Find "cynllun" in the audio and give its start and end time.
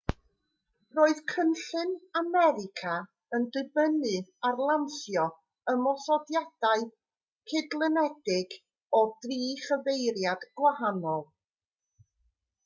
1.31-1.91